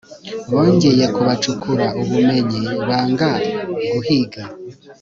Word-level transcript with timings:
bongeye 0.51 1.05
kubacukura 1.15 1.85
ubumenyi 2.01 2.61
banga 2.87 3.31
guhiga 3.91 4.43